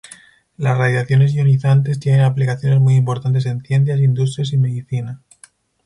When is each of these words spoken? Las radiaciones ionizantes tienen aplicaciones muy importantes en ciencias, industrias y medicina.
Las 0.57 0.79
radiaciones 0.79 1.35
ionizantes 1.35 1.99
tienen 1.99 2.21
aplicaciones 2.21 2.79
muy 2.79 2.95
importantes 2.95 3.45
en 3.45 3.61
ciencias, 3.61 3.99
industrias 3.99 4.51
y 4.51 4.57
medicina. 4.57 5.21